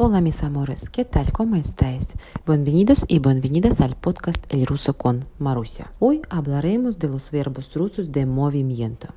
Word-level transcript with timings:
Hola 0.00 0.20
mis 0.20 0.44
amores, 0.44 0.90
¿qué 0.90 1.04
tal? 1.04 1.32
¿Cómo 1.32 1.56
estáis? 1.56 2.14
Bienvenidos 2.46 3.04
y 3.08 3.18
bienvenidas 3.18 3.80
al 3.80 3.96
podcast 3.96 4.44
El 4.48 4.64
ruso 4.64 4.96
con 4.96 5.26
Marusia. 5.40 5.90
Hoy 5.98 6.22
hablaremos 6.30 7.00
de 7.00 7.08
los 7.08 7.32
verbos 7.32 7.74
rusos 7.74 8.12
de 8.12 8.24
movimiento. 8.24 9.08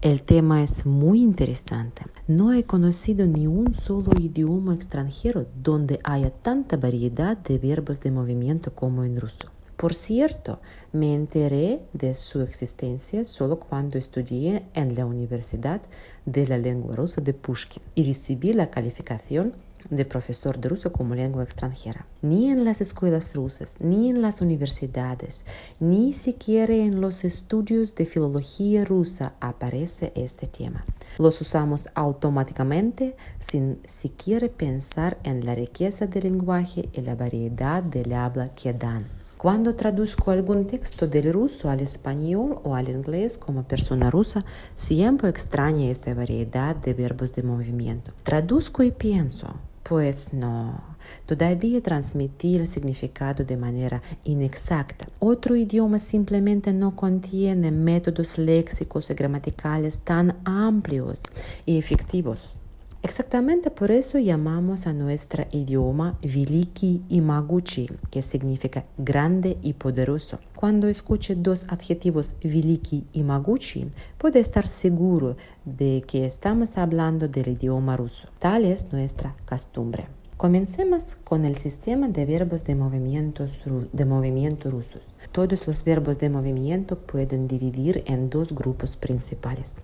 El 0.00 0.22
tema 0.22 0.64
es 0.64 0.86
muy 0.86 1.22
interesante. 1.22 2.06
No 2.26 2.52
he 2.52 2.64
conocido 2.64 3.28
ni 3.28 3.46
un 3.46 3.74
solo 3.74 4.10
idioma 4.18 4.74
extranjero 4.74 5.46
donde 5.54 6.00
haya 6.02 6.30
tanta 6.30 6.78
variedad 6.78 7.36
de 7.36 7.58
verbos 7.58 8.00
de 8.00 8.10
movimiento 8.10 8.74
como 8.74 9.04
en 9.04 9.20
ruso. 9.20 9.52
Por 9.76 9.94
cierto, 9.94 10.58
me 10.92 11.14
enteré 11.14 11.86
de 11.92 12.12
su 12.14 12.40
existencia 12.40 13.24
solo 13.24 13.60
cuando 13.60 13.98
estudié 13.98 14.64
en 14.74 14.96
la 14.96 15.06
Universidad 15.06 15.80
de 16.26 16.48
la 16.48 16.58
Lengua 16.58 16.96
Rusa 16.96 17.20
de 17.20 17.34
Pushkin 17.34 17.84
y 17.94 18.04
recibí 18.04 18.52
la 18.52 18.70
calificación 18.70 19.54
de 19.90 20.04
profesor 20.04 20.58
de 20.58 20.68
ruso 20.68 20.92
como 20.92 21.14
lengua 21.14 21.42
extranjera. 21.42 22.06
Ni 22.22 22.50
en 22.50 22.64
las 22.64 22.80
escuelas 22.80 23.34
rusas, 23.34 23.76
ni 23.80 24.10
en 24.10 24.22
las 24.22 24.40
universidades, 24.40 25.46
ni 25.80 26.12
siquiera 26.12 26.74
en 26.74 27.00
los 27.00 27.24
estudios 27.24 27.94
de 27.94 28.06
filología 28.06 28.84
rusa 28.84 29.34
aparece 29.40 30.12
este 30.14 30.46
tema. 30.46 30.84
Los 31.18 31.40
usamos 31.40 31.88
automáticamente 31.94 33.16
sin 33.38 33.78
siquiera 33.84 34.48
pensar 34.48 35.18
en 35.22 35.44
la 35.44 35.54
riqueza 35.54 36.06
del 36.06 36.24
lenguaje 36.24 36.88
y 36.92 37.00
la 37.00 37.14
variedad 37.14 37.82
del 37.82 38.12
habla 38.12 38.48
que 38.48 38.72
dan. 38.72 39.06
Cuando 39.44 39.74
traduzco 39.74 40.30
algún 40.30 40.66
texto 40.66 41.06
del 41.06 41.30
ruso 41.30 41.68
al 41.68 41.80
español 41.80 42.60
o 42.64 42.74
al 42.74 42.88
inglés 42.88 43.36
como 43.36 43.64
persona 43.64 44.10
rusa, 44.10 44.42
siempre 44.74 45.28
extraño 45.28 45.90
esta 45.90 46.14
variedad 46.14 46.74
de 46.74 46.94
verbos 46.94 47.34
de 47.34 47.42
movimiento. 47.42 48.12
Traduzco 48.22 48.82
y 48.82 48.90
pienso, 48.90 49.48
pues 49.84 50.32
no, 50.32 50.80
todavía 51.26 51.82
transmitir 51.82 52.62
el 52.62 52.66
significado 52.66 53.44
de 53.44 53.56
manera 53.56 54.02
inexacta. 54.24 55.06
Otro 55.20 55.54
idioma 55.56 55.98
simplemente 55.98 56.72
no 56.72 56.96
contiene 56.96 57.70
métodos 57.70 58.38
léxicos 58.38 59.10
y 59.10 59.14
gramaticales 59.14 59.98
tan 59.98 60.36
amplios 60.44 61.22
y 61.66 61.78
efectivos. 61.78 62.60
Exactamente 63.04 63.70
por 63.70 63.90
eso 63.90 64.18
llamamos 64.18 64.86
a 64.86 64.94
nuestro 64.94 65.44
idioma 65.52 66.16
Veliki 66.22 67.02
y 67.10 67.20
Maguchi, 67.20 67.86
que 68.10 68.22
significa 68.22 68.86
grande 68.96 69.58
y 69.60 69.74
poderoso. 69.74 70.38
Cuando 70.56 70.88
escuche 70.88 71.34
dos 71.34 71.66
adjetivos 71.68 72.36
Veliki 72.42 73.04
y 73.12 73.22
Maguchi, 73.22 73.90
puede 74.16 74.40
estar 74.40 74.66
seguro 74.66 75.36
de 75.66 76.02
que 76.06 76.24
estamos 76.24 76.78
hablando 76.78 77.28
del 77.28 77.48
idioma 77.48 77.94
ruso. 77.94 78.28
Tal 78.38 78.64
es 78.64 78.90
nuestra 78.90 79.36
costumbre. 79.44 80.06
Comencemos 80.36 81.14
con 81.14 81.44
el 81.44 81.54
sistema 81.54 82.08
de 82.08 82.26
verbos 82.26 82.64
de, 82.64 82.74
de 82.74 84.04
movimiento 84.04 84.68
rusos. 84.68 85.12
Todos 85.30 85.68
los 85.68 85.84
verbos 85.84 86.18
de 86.18 86.28
movimiento 86.28 86.98
pueden 86.98 87.46
dividir 87.46 88.02
en 88.06 88.30
dos 88.30 88.52
grupos 88.52 88.96
principales. 88.96 89.76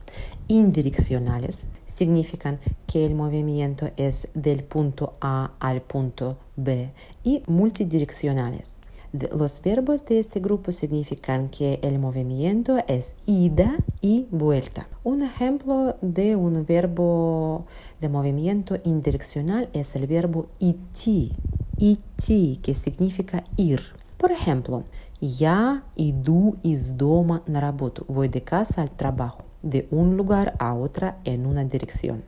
Indireccionales 0.49 1.69
significan 1.87 2.59
que 2.89 3.07
el 3.07 3.15
movimiento 3.15 3.93
es 3.97 4.29
del 4.35 4.65
punto 4.65 5.15
A 5.21 5.53
al 5.61 5.83
punto 5.83 6.37
B 6.57 6.91
y 7.23 7.45
multidireccionales 7.47 8.83
los 9.14 9.62
verbos 9.62 10.06
de 10.06 10.20
este 10.20 10.40
grupo 10.40 10.72
significan 10.72 11.50
que 11.50 11.80
el 11.84 12.00
movimiento 12.00 12.78
es 12.88 13.16
ida 13.26 13.78
y 14.02 14.28
vuelta. 14.30 14.88
Un 15.04 15.24
ejemplo 15.24 15.96
de 16.02 16.36
un 16.36 16.66
verbo 16.66 17.66
de 18.02 18.10
movimiento 18.10 18.78
indireccional 18.84 19.70
es 19.74 19.96
el 19.96 20.08
verbo 20.08 20.48
iti, 20.60 21.32
iti, 21.78 22.60
que 22.62 22.74
significa 22.74 23.44
ir. 23.56 23.82
Por 24.18 24.32
ejemplo, 24.32 24.84
я 25.22 25.84
иду 25.96 26.58
из 26.64 26.90
дома 26.90 27.42
на 27.48 27.62
работу. 27.62 28.06
Voy 28.08 28.28
de 28.28 28.42
casa 28.42 28.82
al 28.82 28.92
trabajo, 28.92 29.44
de 29.62 29.88
un 29.92 30.18
lugar 30.18 30.56
a 30.60 30.74
otra 30.74 31.20
en 31.24 31.46
una 31.46 31.64
dirección. 31.64 32.24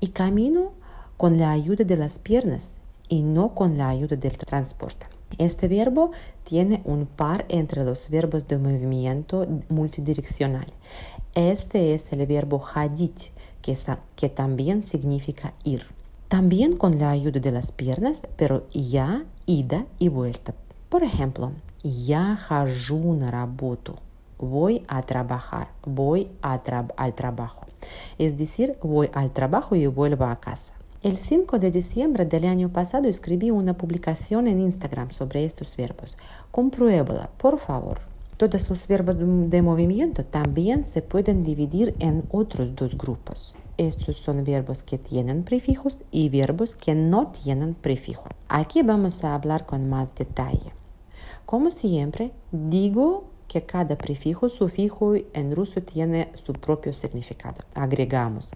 Y 0.00 0.08
camino 0.08 0.72
con 1.16 1.38
la 1.38 1.50
ayuda 1.50 1.84
de 1.84 1.96
las 1.96 2.18
piernas 2.18 2.78
y 3.08 3.22
no 3.22 3.54
con 3.54 3.76
la 3.76 3.90
ayuda 3.90 4.16
del 4.16 4.38
transporte. 4.38 5.06
Este 5.38 5.68
verbo 5.68 6.10
tiene 6.44 6.82
un 6.84 7.06
par 7.06 7.46
entre 7.48 7.84
los 7.84 8.10
verbos 8.10 8.48
de 8.48 8.58
movimiento 8.58 9.46
multidireccional. 9.68 10.66
Este 11.34 11.94
es 11.94 12.12
el 12.12 12.26
verbo 12.26 12.62
hadit, 12.74 13.30
que, 13.62 13.76
que 14.16 14.28
también 14.28 14.82
significa 14.82 15.54
ir. 15.64 15.86
También 16.28 16.76
con 16.76 16.98
la 16.98 17.10
ayuda 17.10 17.40
de 17.40 17.52
las 17.52 17.72
piernas, 17.72 18.26
pero 18.36 18.66
ya, 18.72 19.24
ida 19.46 19.86
y 19.98 20.08
vuelta. 20.08 20.54
Por 20.88 21.04
ejemplo, 21.04 21.52
я 21.82 22.36
хожу 22.36 23.14
на 23.14 23.30
работу. 23.30 23.96
Voy 24.38 24.82
a 24.88 25.02
trabajar, 25.02 25.68
voy 25.84 26.30
a 26.42 26.60
al 26.96 27.14
trabajo. 27.14 27.66
Es 28.18 28.36
decir, 28.36 28.76
voy 28.82 29.10
al 29.14 29.32
trabajo 29.32 29.76
y 29.76 29.86
vuelvo 29.86 30.24
a 30.24 30.40
casa. 30.40 30.73
El 31.05 31.19
5 31.19 31.59
de 31.59 31.69
diciembre 31.69 32.25
del 32.25 32.45
año 32.45 32.69
pasado 32.69 33.07
escribí 33.07 33.51
una 33.51 33.77
publicación 33.77 34.47
en 34.47 34.59
Instagram 34.59 35.11
sobre 35.11 35.45
estos 35.45 35.77
verbos. 35.77 36.17
Compruébala, 36.49 37.29
por 37.37 37.59
favor. 37.59 37.99
Todos 38.37 38.67
los 38.71 38.87
verbos 38.87 39.19
de 39.19 39.61
movimiento 39.61 40.25
también 40.25 40.83
se 40.83 41.03
pueden 41.03 41.43
dividir 41.43 41.93
en 41.99 42.23
otros 42.31 42.75
dos 42.75 42.97
grupos. 42.97 43.55
Estos 43.77 44.17
son 44.17 44.43
verbos 44.43 44.81
que 44.81 44.97
tienen 44.97 45.43
prefijos 45.43 46.05
y 46.09 46.29
verbos 46.29 46.75
que 46.75 46.95
no 46.95 47.27
tienen 47.27 47.75
prefijo. 47.75 48.27
Aquí 48.49 48.81
vamos 48.81 49.23
a 49.23 49.35
hablar 49.35 49.67
con 49.67 49.87
más 49.87 50.15
detalle. 50.15 50.73
Como 51.45 51.69
siempre, 51.69 52.31
digo 52.51 53.25
que 53.47 53.61
cada 53.61 53.95
prefijo, 53.95 54.49
sufijo 54.49 55.13
en 55.33 55.55
ruso 55.55 55.83
tiene 55.83 56.31
su 56.33 56.53
propio 56.53 56.93
significado. 56.93 57.61
Agregamos 57.75 58.55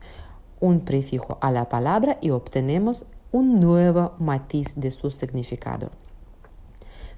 un 0.59 0.81
prefijo 0.81 1.37
a 1.41 1.51
la 1.51 1.69
palabra 1.69 2.17
y 2.21 2.31
obtenemos 2.31 3.05
un 3.31 3.59
nuevo 3.59 4.13
matiz 4.19 4.75
de 4.75 4.91
su 4.91 5.11
significado. 5.11 5.91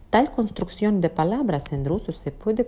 Tal 0.09 0.31
construcción 0.31 0.99
de 0.99 1.09
palabras 1.09 1.71
en 1.71 1.85
ruso 1.85 2.11
se 2.11 2.31
puede 2.31 2.67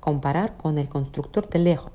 comparar 0.00 0.56
con 0.56 0.78
el 0.78 0.88
constructor 0.88 1.48
de 1.48 1.60
lejos, 1.60 1.92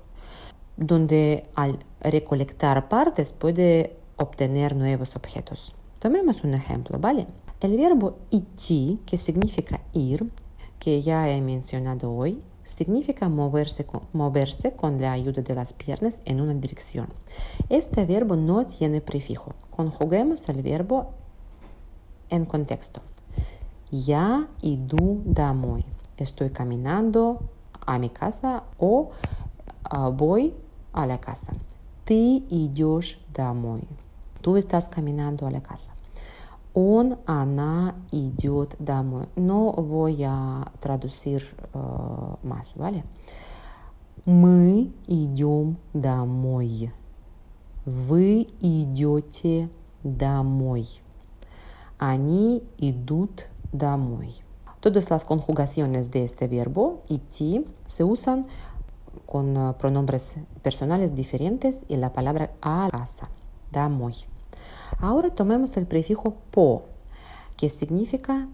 donde 0.77 1.49
al 1.55 1.79
recolectar 1.99 2.87
partes 2.87 3.33
puede 3.33 3.97
obtener 4.15 4.75
nuevos 4.75 5.15
objetos. 5.15 5.75
Tomemos 5.99 6.43
un 6.43 6.53
ejemplo, 6.53 6.97
¿vale? 6.99 7.27
El 7.59 7.77
verbo 7.77 8.17
iti, 8.29 9.01
que 9.05 9.17
significa 9.17 9.81
ir, 9.93 10.29
que 10.79 11.01
ya 11.01 11.29
he 11.29 11.41
mencionado 11.41 12.13
hoy, 12.13 12.41
significa 12.64 13.28
moverse 13.28 13.86
con, 13.86 14.02
moverse 14.12 14.72
con 14.72 15.00
la 15.00 15.12
ayuda 15.12 15.42
de 15.42 15.54
las 15.54 15.72
piernas 15.72 16.20
en 16.24 16.40
una 16.40 16.54
dirección. 16.54 17.08
Este 17.68 18.04
verbo 18.04 18.36
no 18.36 18.66
tiene 18.66 19.00
prefijo. 19.00 19.54
Conjuguemos 19.70 20.48
el 20.48 20.62
verbo 20.62 21.12
en 22.30 22.44
contexto. 22.44 23.00
Ya 23.90 24.48
idu 24.60 25.22
домой. 25.24 25.84
Estoy 26.18 26.50
caminando 26.50 27.40
a 27.86 27.98
mi 27.98 28.10
casa 28.10 28.64
o 28.78 29.10
uh, 29.92 30.10
voy 30.12 30.54
a 30.92 31.06
la 31.06 31.18
casa. 31.20 31.54
Ты 32.04 32.44
идешь 32.50 33.20
домой. 33.32 33.82
Tú 34.42 34.56
estás 34.56 34.88
caminando 34.88 35.46
a 35.46 35.50
la 35.50 35.62
casa. 35.62 35.94
Он, 36.73 37.17
она 37.25 37.95
идет 38.11 38.75
домой. 38.79 39.27
Но 39.35 39.71
voy 39.73 40.23
a 40.23 40.71
traducir 40.81 41.43
uh, 41.73 42.39
más, 42.43 42.77
¿vale? 42.77 43.03
Мы 44.25 44.91
идем 45.07 45.77
домой. 45.93 46.91
Вы 47.85 48.47
идете 48.61 49.69
домой. 50.03 50.87
Они 51.99 52.63
идут 52.77 53.49
домой. 53.71 54.33
Todas 54.79 55.09
las 55.09 55.25
conjugaciones 55.25 56.11
de 56.11 56.23
este 56.23 56.47
verbo 56.47 57.03
iti 57.07 57.65
se 57.85 58.03
usan 58.03 58.47
con 59.25 59.75
pronombres 59.79 60.37
personales 60.61 61.15
diferentes 61.15 61.85
y 61.87 61.97
la 61.97 62.13
palabra 62.13 62.51
a 62.61 62.89
casa, 62.91 63.29
домой. 63.71 64.15
Ahora 64.98 65.30
tomemos 65.34 65.76
el 65.76 65.86
prefijo 65.86 66.34
po, 66.50 66.84
que 67.56 67.68
significa 67.70 68.48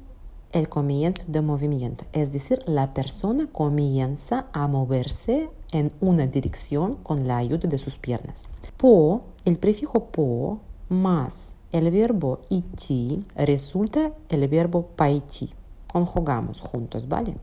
el 0.52 0.68
comienzo 0.68 1.24
de 1.28 1.40
movimiento, 1.40 2.04
es 2.12 2.32
decir, 2.32 2.62
la 2.66 2.94
persona 2.94 3.48
comienza 3.50 4.46
a 4.52 4.68
moverse 4.68 5.50
en 5.72 5.92
una 6.00 6.28
dirección 6.28 6.96
con 6.96 7.26
la 7.26 7.38
ayuda 7.38 7.68
de 7.68 7.78
sus 7.78 7.98
piernas. 7.98 8.48
Po, 8.76 9.22
el 9.44 9.58
prefijo 9.58 10.06
po 10.06 10.60
más 10.88 11.56
el 11.72 11.90
verbo 11.90 12.40
iti 12.50 13.24
resulta 13.34 14.12
el 14.28 14.46
verbo 14.46 14.86
paiti. 14.94 15.50
Conjugamos 15.88 16.60
juntos, 16.60 17.08
¿vale? 17.08 17.34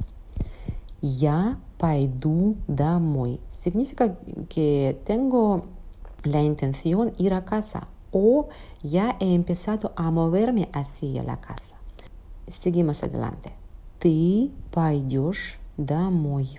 Ya 1.01 1.60
paidu 1.78 2.56
домой. 2.68 3.42
Significa 3.50 4.16
que 4.48 5.01
tengo 5.04 5.66
la 6.24 6.42
intención 6.42 7.12
ir 7.18 7.33
a 7.33 7.44
casa 7.44 7.88
o 8.17 8.49
ya 8.83 9.17
he 9.21 9.35
empezado 9.35 9.93
a 9.95 10.11
moverme 10.11 10.71
hacia 10.73 11.23
la 11.23 11.37
casa. 11.37 11.77
Seguimos 12.49 13.03
adelante. 13.03 13.51
Ты 13.99 14.51
пойдешь 14.73 15.59
домой. 15.77 16.59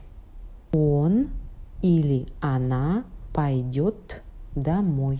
Он 0.72 1.30
или 1.82 2.28
она 2.42 3.06
пойдет 3.34 4.22
домой. 4.54 5.20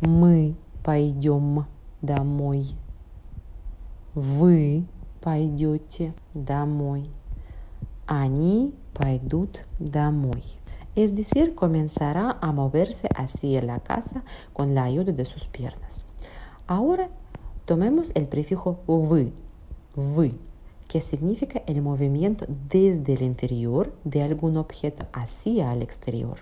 Мы 0.00 0.54
пойдем 0.82 1.66
домой. 2.00 2.64
Вы 4.14 4.86
пойдете 5.20 6.14
домой. 6.32 7.10
Они 8.06 8.74
пойдут 8.94 9.66
домой. 9.78 10.44
Es 10.97 11.15
decir, 11.15 11.55
comenzará 11.55 12.37
a 12.41 12.51
moverse 12.51 13.09
hacia 13.15 13.61
la 13.61 13.79
casa 13.79 14.23
con 14.53 14.75
la 14.75 14.83
ayuda 14.83 15.11
de 15.11 15.25
sus 15.25 15.47
piernas. 15.47 16.05
Ahora 16.67 17.09
tomemos 17.65 18.11
el 18.15 18.27
prefijo 18.27 18.79
вы, 18.87 19.33
вы, 19.95 20.37
que 20.87 21.01
significa 21.01 21.61
el 21.65 21.81
movimiento 21.81 22.45
desde 22.69 23.13
el 23.13 23.23
interior 23.23 23.93
de 24.03 24.21
algún 24.21 24.57
objeto 24.57 25.05
hacia 25.13 25.73
el 25.73 25.81
exterior. 25.81 26.37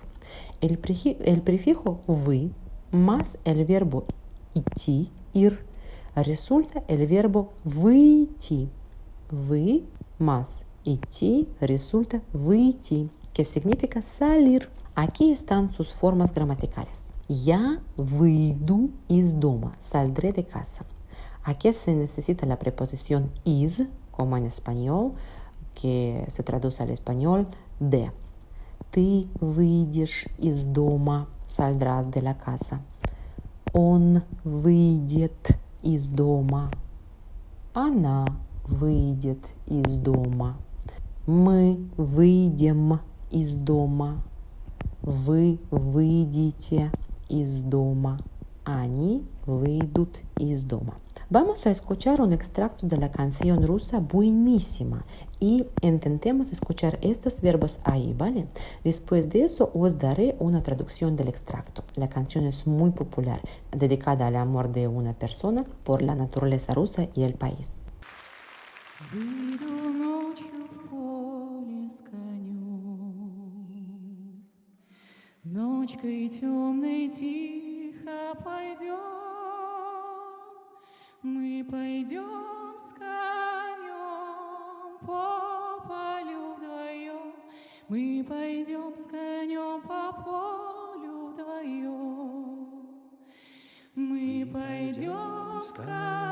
El, 0.59 0.79
el 1.23 1.41
prefijo 1.41 2.01
вы 2.07 2.51
más 2.91 3.39
el 3.45 3.65
verbo 3.65 4.03
идти, 4.53 5.09
ir, 5.33 5.65
resulta 6.15 6.83
el 6.87 7.05
verbo 7.07 7.53
выйти. 7.63 8.69
Вы 9.31 9.85
más 10.19 10.65
идти 10.83 11.47
resulta 11.61 12.21
выйти, 12.33 13.09
Que 13.36 13.44
significa 13.44 14.00
salir. 14.00 14.70
Aquí 14.94 15.30
están 15.30 15.68
sus 15.68 15.92
formas 15.92 16.32
gramaticales. 16.32 17.12
Я 17.28 17.82
выйду 17.98 18.92
из 19.08 19.34
дома, 19.34 19.76
saldré 19.78 20.32
de 20.32 20.46
casa. 20.46 20.86
Aquí 21.44 21.70
se 21.74 21.94
necesita 21.94 22.46
la 22.46 22.58
preposición 22.58 23.30
is, 23.44 23.82
como 24.10 24.38
en 24.38 24.46
español, 24.46 25.12
que 25.74 26.24
se 26.28 26.44
traduce 26.44 26.82
al 26.82 26.88
español 26.88 27.46
de. 27.78 28.10
Ты 28.90 29.26
выйдешь 29.38 30.30
из 30.38 30.72
дома, 30.72 31.28
saldrás 31.46 32.10
de 32.10 32.22
la 32.22 32.38
casa. 32.38 32.80
Он 33.74 34.22
выйдет 34.44 35.58
из 35.82 36.08
дома. 36.08 36.70
Она 37.74 38.24
выйдет 38.64 39.44
из 39.66 39.98
дома. 39.98 40.56
Мы 41.26 41.86
выйдем 41.98 43.00
из 43.35 43.57
дома. 43.57 44.23
Вы 45.01 45.59
выйдете 45.71 46.91
из 47.29 47.63
дома. 47.63 48.19
Они 48.63 49.25
выйдут 49.45 50.19
из 50.37 50.65
дома. 50.65 50.95
Vamos 51.29 51.65
a 51.65 51.71
escuchar 51.71 52.19
un 52.19 52.33
extracto 52.33 52.85
de 52.85 52.97
la 52.97 53.09
canción 53.09 53.65
rusa 53.65 54.01
buenísima 54.01 55.05
y 55.39 55.65
intentemos 55.81 56.51
escuchar 56.51 56.99
estos 57.01 57.39
verbos 57.39 57.79
ahí, 57.85 58.13
¿vale? 58.13 58.47
Después 58.83 59.29
de 59.29 59.45
eso 59.45 59.71
os 59.73 59.97
daré 59.97 60.35
una 60.39 60.61
traducción 60.61 61.15
del 61.15 61.29
extracto. 61.29 61.83
La 61.95 62.09
canción 62.09 62.45
es 62.45 62.67
muy 62.67 62.91
popular, 62.91 63.41
dedicada 63.71 64.27
al 64.27 64.35
amor 64.35 64.73
de 64.73 64.89
una 64.89 65.13
persona 65.13 65.65
por 65.85 66.01
la 66.01 66.15
naturaleza 66.15 66.73
rusa 66.73 67.07
y 67.15 67.23
el 67.23 67.35
país. 67.35 67.79
Мы 81.22 81.64
пойдем 81.68 82.78
с 82.78 82.92
конем 82.92 84.98
по 85.00 85.80
полю 85.88 86.54
вдвоем, 86.54 87.32
Мы 87.88 88.24
пойдем 88.28 88.94
с 88.94 89.06
конем 89.06 89.80
по 89.82 90.12
полю 90.22 91.32
вдвоем. 91.32 92.88
Мы 93.94 94.46
пойдем 94.52 95.62
с 95.62 95.76
конем 95.76 96.25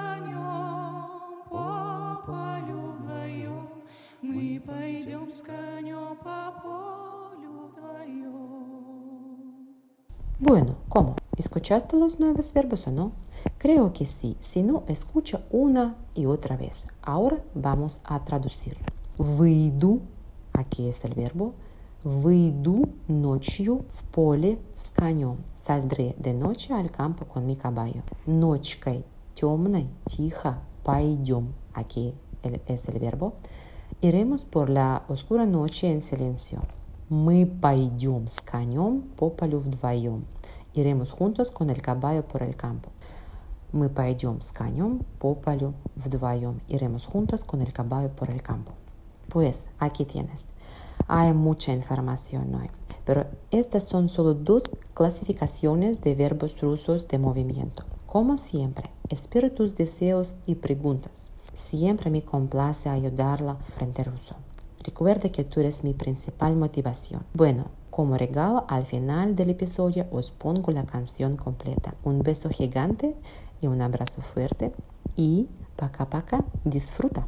Bueno, 10.44 10.75
¿cómo? 10.88 11.16
¿Escuchaste 11.38 11.98
los 11.98 12.19
nuevos 12.19 12.54
verbos 12.54 12.88
o 12.88 12.92
no? 12.92 13.12
Creo 13.57 13.92
que 13.94 14.06
sí, 14.06 14.38
si 14.39 14.63
no, 14.63 14.83
escucha 14.88 15.42
una 15.51 15.95
y 16.16 16.25
otra 16.25 16.56
vez. 16.56 16.88
Ahora 17.01 17.44
vamos 17.54 18.01
a 18.06 18.24
traducir. 18.24 18.77
Выйду, 19.18 20.01
aquí 20.54 20.88
es 20.88 21.04
el 21.04 21.13
verbo, 21.13 21.54
выйду 22.04 22.89
ночью 23.07 23.86
в 23.89 24.04
поле 24.06 24.60
с 24.75 24.92
конем. 24.92 25.38
Saldré 25.56 26.16
de 26.18 26.33
noche 26.33 26.74
al 26.74 26.89
campo 26.89 27.25
con 27.25 27.45
mi 27.45 27.56
caballo. 27.56 28.04
Ночкой, 28.25 29.04
темной, 29.36 29.88
тихо, 30.06 30.60
пойдем. 30.83 31.54
Aquí 31.74 32.13
es 32.68 32.88
el 32.88 33.00
verbo. 33.00 33.33
Iremos 34.01 34.45
por 34.45 34.69
la 34.69 35.04
oscura 35.10 35.45
noche 35.45 35.92
en 35.92 36.01
silencio. 36.01 36.62
Мы 37.10 37.45
пойдем 37.45 38.27
с 38.27 38.39
конем 38.39 39.01
по 39.18 39.30
полю 39.30 39.57
вдвоем. 39.57 40.25
Iremos 40.75 41.10
juntos 41.10 41.50
con 41.50 41.69
el 41.69 41.81
caballo 41.81 42.24
por 42.24 42.44
el 42.44 42.56
campo. 42.56 42.89
Мы 43.71 43.89
пойдем 43.89 44.42
с 44.42 44.51
конем 44.51 45.06
по 45.19 45.33
полю 45.33 45.74
вдвоем. 45.95 46.62
Iremos 46.68 47.06
juntos 47.06 47.44
con 47.44 47.62
el 47.62 47.74
caballo 47.74 48.10
por 48.10 48.30
el 48.30 48.42
campo. 48.42 48.74
Pues 49.27 49.69
aquí 49.80 50.06
tienes. 50.06 50.54
Hay 51.07 51.33
mucha 51.33 51.74
información 51.74 52.54
hoy, 52.54 52.69
pero 53.06 53.25
estas 53.50 53.83
son 53.83 54.07
solo 54.07 54.36
dos 54.36 54.63
clasificaciones 54.94 56.01
de 56.01 56.13
verbos 56.13 56.62
rusos 56.62 57.07
de 57.07 57.18
movimiento. 57.18 57.83
Como 58.06 58.38
siempre, 58.38 58.89
espero 59.10 59.51
tus 59.51 59.75
deseos 59.75 60.38
y 60.45 60.56
preguntas. 60.56 61.30
Siempre 61.54 62.12
me 62.12 62.21
complace 62.21 62.89
ayudarla 62.89 63.54
a 63.54 63.74
aprender 63.74 64.12
ruso. 64.12 64.36
Recuerda 64.83 65.31
que 65.31 65.44
tú 65.44 65.60
eres 65.60 65.83
mi 65.83 65.94
principal 65.94 66.56
motivación. 66.56 67.24
Bueno, 67.33 67.66
como 67.89 68.18
regalo, 68.18 68.66
al 68.69 68.86
final 68.86 69.35
del 69.35 69.49
episodio 69.49 70.07
os 70.11 70.31
pongo 70.31 70.71
la 70.71 70.85
canción 70.85 71.35
completa. 71.35 71.95
Un 72.04 72.21
beso 72.23 72.49
gigante 72.49 73.16
y 73.61 73.68
un 73.68 73.81
abrazo 73.81 74.21
fuerte. 74.21 74.71
Y 75.16 75.47
paca 75.76 76.09
paca, 76.09 76.45
disfruta. 76.64 77.28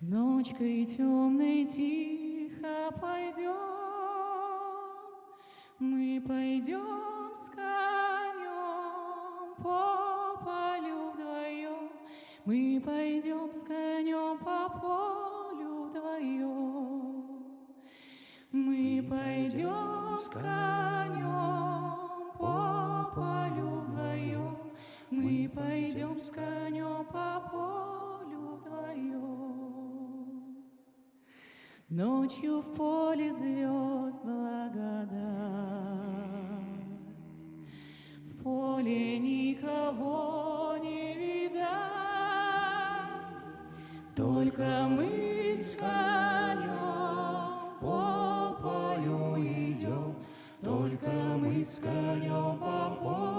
Ночкой 0.00 0.86
темной 0.86 1.66
тихо 1.66 2.94
пойдем, 2.98 3.52
мы 5.80 6.22
пойдем 6.26 7.36
с 7.36 7.50
конем 7.50 7.71
Мы 12.45 12.81
пойдем 12.85 13.53
с 13.53 13.63
конем 13.63 14.37
по 14.39 14.67
полю 14.81 15.85
вдвоем. 15.85 17.23
Мы 18.51 19.01
пойдем 19.09 20.19
с 20.19 20.33
конем 20.33 21.95
по 22.37 23.13
полю 23.15 23.85
вдвоем. 23.85 24.57
Мы 25.09 25.49
пойдем 25.55 26.19
с 26.19 26.31
конем 26.31 27.05
по 27.05 27.49
полю 27.49 28.57
вдвоем. 28.57 29.23
Ночью 31.87 32.59
в 32.59 32.75
поле 32.75 33.31
звезд 33.31 34.21
благодать, 34.21 35.13
в 38.25 38.43
поле 38.43 39.17
никого 39.19 40.52
Только 44.43 44.87
мы 44.89 45.55
с 45.57 45.77
конем 45.77 46.67
по 47.79 48.53
полю 48.61 49.37
идем, 49.37 50.15
Только 50.61 51.07
мы 51.37 51.63
с 51.63 51.79
конем 51.79 52.57
по 52.59 52.89
полю 53.01 53.32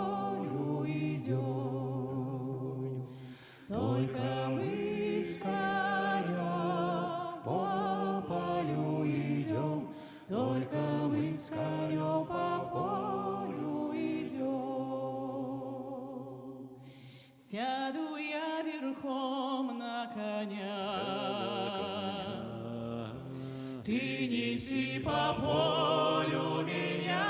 Ты 23.84 24.00
неси 24.28 24.98
по 25.00 25.34
полю 25.34 26.64
меня, 26.64 27.28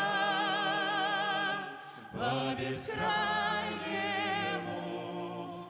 по 2.13 2.55
бескрайнему 2.55 3.03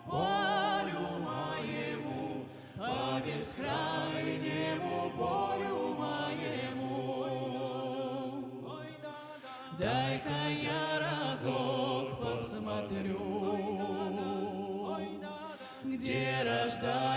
полю 0.04 1.04
моему, 1.24 2.44
по 2.76 3.18
бескрайнему 3.24 5.10
полю 5.16 5.94
моему. 6.02 6.84
Дай-ка 9.78 10.40
я 10.50 10.98
разок 11.00 12.20
посмотрю, 12.20 13.22
где 15.82 16.42
рождаюсь. 16.44 17.13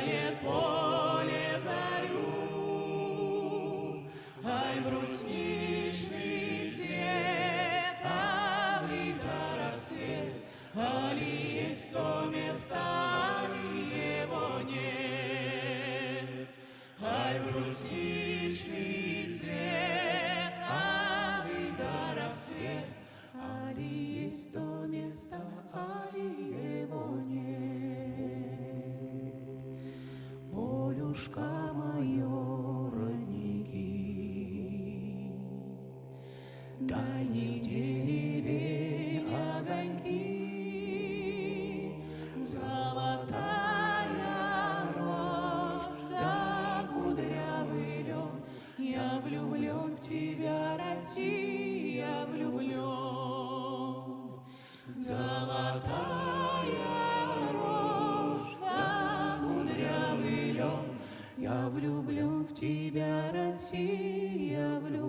Pablo. 64.80 65.07